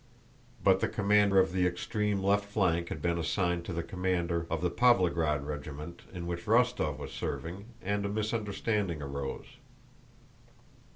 [0.63, 4.61] But the command of the extreme left flank had been assigned to the commander of
[4.63, 9.45] the Pávlograd regiment in which Rostóv was serving, and a misunderstanding arose.